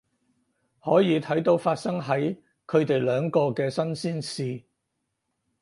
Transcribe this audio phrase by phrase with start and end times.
[0.83, 4.63] 可以睇到發生喺佢哋兩個嘅新鮮事